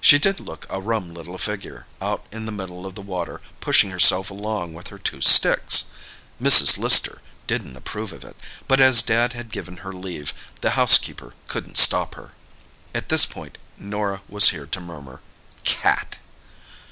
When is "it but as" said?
8.22-9.02